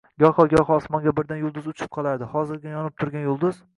Goho-goho 0.21 0.77
osmonda 0.77 1.13
birdan 1.19 1.43
yulduz 1.43 1.67
uchib 1.73 1.91
qolardi. 1.99 2.31
Hozirgina 2.33 2.75
yonib 2.79 2.97
turgan 3.03 3.29
yulduz 3.29 3.63